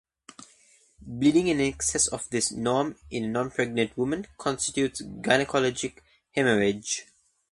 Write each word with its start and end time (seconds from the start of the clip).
Bleeding 0.99 1.45
in 1.47 1.59
excess 1.59 2.07
of 2.07 2.27
this 2.31 2.51
norm 2.51 2.95
in 3.11 3.25
a 3.25 3.27
nonpregnant 3.27 3.95
woman 3.95 4.25
constitutes 4.39 5.03
gynecologic 5.03 5.99
hemorrhage. 6.31 7.05